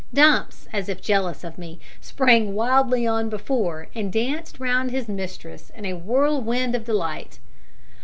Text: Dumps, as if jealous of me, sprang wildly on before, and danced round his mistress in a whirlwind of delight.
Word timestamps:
Dumps, 0.11 0.67
as 0.73 0.89
if 0.89 0.99
jealous 0.99 1.43
of 1.43 1.59
me, 1.59 1.79
sprang 1.99 2.55
wildly 2.55 3.05
on 3.05 3.29
before, 3.29 3.87
and 3.93 4.11
danced 4.11 4.59
round 4.59 4.89
his 4.89 5.07
mistress 5.07 5.69
in 5.75 5.85
a 5.85 5.93
whirlwind 5.93 6.73
of 6.73 6.83
delight. 6.85 7.37